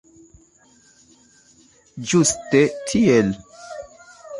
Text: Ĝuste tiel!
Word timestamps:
Ĝuste 2.13 2.67
tiel! 2.91 3.33